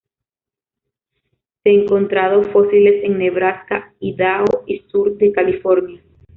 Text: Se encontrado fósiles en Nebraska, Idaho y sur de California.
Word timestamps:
Se 1.61 1.69
encontrado 1.69 2.41
fósiles 2.51 3.03
en 3.03 3.19
Nebraska, 3.19 3.93
Idaho 3.99 4.63
y 4.65 4.79
sur 4.91 5.15
de 5.19 5.31
California. 5.31 6.01